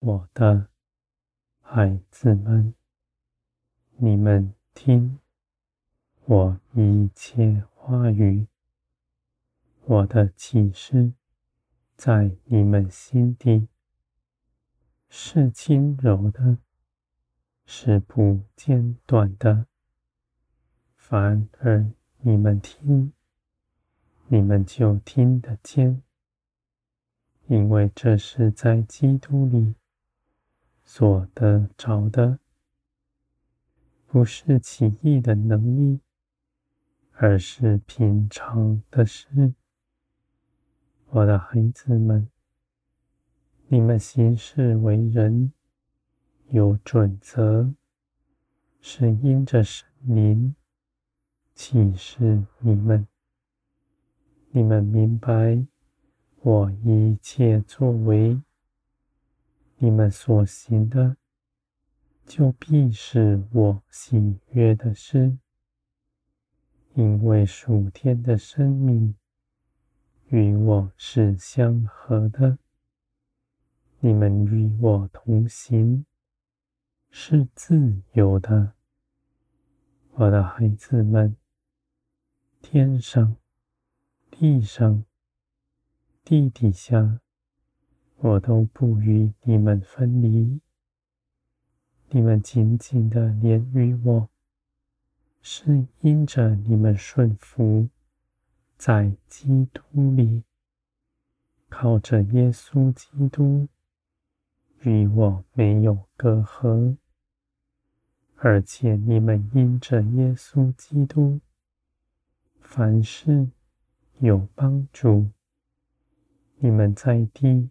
[0.00, 0.68] 我的
[1.60, 2.72] 孩子们，
[3.98, 5.18] 你们听
[6.24, 8.46] 我一切话语，
[9.84, 11.12] 我的启示
[11.96, 13.68] 在你们心底
[15.10, 16.56] 是轻柔的，
[17.66, 19.66] 是不间断的。
[20.96, 23.12] 反而你们听，
[24.28, 26.02] 你们就听得见，
[27.48, 29.74] 因为这是在基督里。
[30.92, 32.40] 所得着的，
[34.08, 36.00] 不是奇异的能力，
[37.12, 39.54] 而是平常的事。
[41.10, 42.28] 我的孩子们，
[43.68, 45.52] 你们行事为人
[46.48, 47.72] 有准则，
[48.80, 50.56] 是因着圣灵
[51.54, 53.06] 启示你们。
[54.50, 55.64] 你们明白
[56.40, 58.42] 我一切作为。
[59.82, 61.16] 你们所行的，
[62.26, 65.38] 就必是我喜悦的事，
[66.92, 69.14] 因为属天的生命
[70.26, 72.58] 与我是相合的。
[74.00, 76.04] 你们与我同行，
[77.08, 78.74] 是自由的，
[80.10, 81.34] 我的孩子们。
[82.60, 83.34] 天上、
[84.30, 85.06] 地上、
[86.22, 87.22] 地底下。
[88.22, 90.60] 我都不与你们分离，
[92.10, 94.28] 你们紧紧的连于我，
[95.40, 97.88] 是因着你们顺服
[98.76, 100.42] 在基督里，
[101.70, 103.68] 靠着耶稣基督
[104.80, 106.98] 与我没有隔阂，
[108.36, 111.40] 而且你们因着耶稣基督
[112.60, 113.48] 凡事
[114.18, 115.30] 有帮助，
[116.58, 117.70] 你们在地。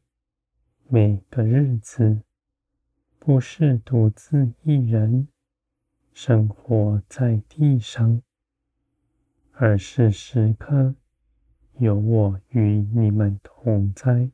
[0.92, 2.20] 每个日子
[3.20, 5.28] 不是独自一人
[6.14, 8.24] 生活在地上，
[9.52, 10.96] 而是时刻
[11.78, 14.32] 有我与你们同在。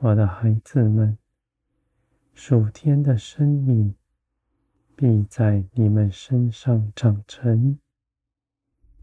[0.00, 1.16] 我的孩子们，
[2.34, 3.94] 属天的生命
[4.96, 7.78] 必在你们身上长成，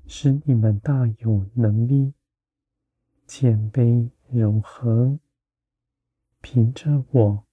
[0.05, 2.11] 使你们大有能力，
[3.25, 5.17] 谦卑柔和。
[6.43, 7.45] 凭着我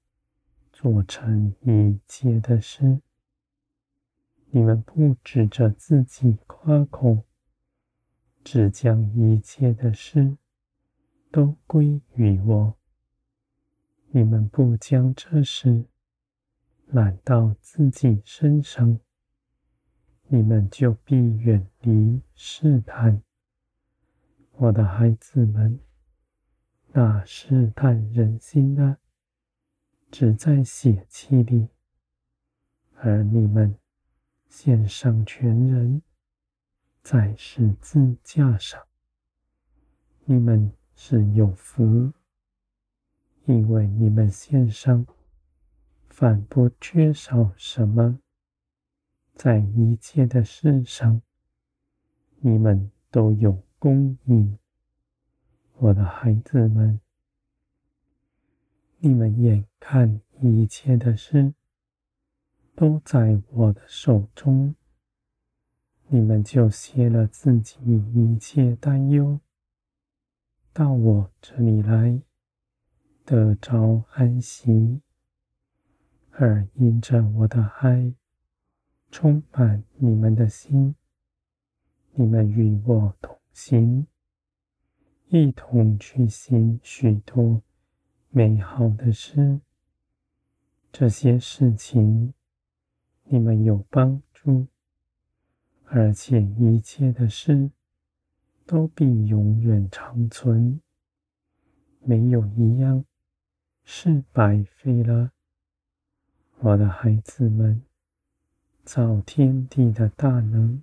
[0.72, 3.00] 做成一切的事，
[4.50, 7.24] 你们不指着自己夸口，
[8.42, 10.36] 只将一切的事
[11.30, 12.76] 都归于我。
[14.08, 15.84] 你们不将这事
[16.86, 18.98] 揽到自己身上，
[20.26, 23.22] 你们就必远离试探。
[24.54, 25.78] 我的孩子们。
[26.92, 28.98] 那试探人心的，
[30.10, 31.68] 只在血气里；
[32.96, 33.76] 而你们
[34.48, 36.02] 献上全人，
[37.00, 38.84] 在十字架上，
[40.24, 42.12] 你们是有福，
[43.44, 45.06] 因为你们献上，
[46.08, 48.18] 反不缺少什么，
[49.34, 51.22] 在一切的事上，
[52.40, 54.58] 你们都有供应。
[55.82, 57.00] 我的孩子们，
[58.98, 61.54] 你们眼看一切的事
[62.74, 64.74] 都在我的手中，
[66.08, 67.78] 你们就歇了自己
[68.12, 69.40] 一切担忧，
[70.74, 72.20] 到我这里来，
[73.24, 75.00] 得着安息，
[76.32, 78.12] 而因着我的爱
[79.10, 80.94] 充满你们的心，
[82.12, 84.06] 你们与我同行。
[85.32, 87.62] 一同去行许多
[88.30, 89.60] 美好的事，
[90.90, 92.34] 这些事情
[93.22, 94.66] 你们有帮助，
[95.84, 97.70] 而且一切的事
[98.66, 100.80] 都必永远长存，
[102.00, 103.04] 没有一样
[103.84, 105.30] 是白费了。
[106.58, 107.80] 我的孩子们，
[108.82, 110.82] 造天地的大能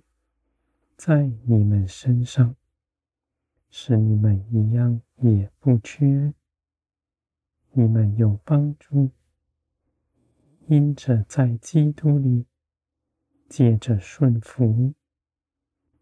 [0.96, 2.56] 在你们身上。
[3.70, 6.32] 是你们一样也不缺，
[7.72, 9.10] 你们有帮助，
[10.66, 12.46] 因着在基督里，
[13.48, 14.94] 借着顺服，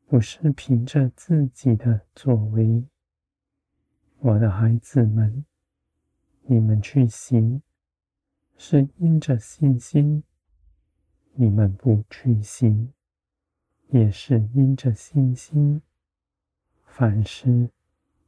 [0.06, 2.84] 不是凭着自己的作为。
[4.18, 5.44] 我的孩子们，
[6.42, 7.62] 你们去行，
[8.56, 10.22] 是因着信心；
[11.34, 12.92] 你们不去行，
[13.88, 15.82] 也是因着信心。
[16.98, 17.68] 凡事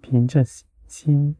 [0.02, 1.36] 凭着信心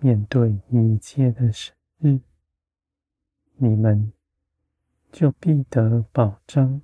[0.00, 4.12] 面对一切的事，你们
[5.12, 6.82] 就必得保障，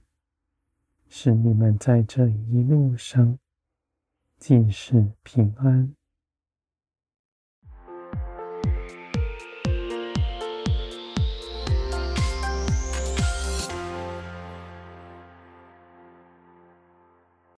[1.09, 3.41] 使你们在这一路上
[4.39, 5.97] 尽是平安。